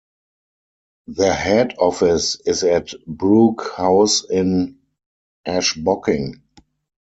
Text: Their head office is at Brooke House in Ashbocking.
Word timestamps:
Their 1.05 1.35
head 1.35 1.75
office 1.77 2.35
is 2.47 2.63
at 2.63 2.89
Brooke 3.05 3.71
House 3.77 4.23
in 4.27 4.79
Ashbocking. 5.47 6.41